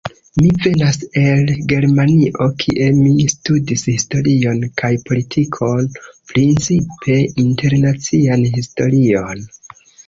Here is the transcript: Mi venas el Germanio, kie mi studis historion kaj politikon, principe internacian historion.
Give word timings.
Mi 0.43 0.47
venas 0.61 0.95
el 1.23 1.51
Germanio, 1.73 2.47
kie 2.63 2.87
mi 3.01 3.27
studis 3.35 3.85
historion 3.91 4.65
kaj 4.83 4.93
politikon, 5.11 5.93
principe 6.35 7.23
internacian 7.49 8.51
historion. 8.59 9.51